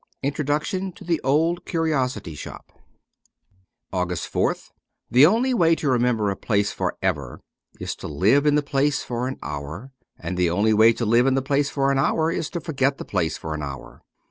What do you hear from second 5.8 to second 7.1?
remember a place for